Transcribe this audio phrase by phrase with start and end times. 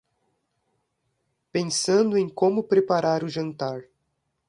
[1.51, 3.83] Pensando em como preparar o jantar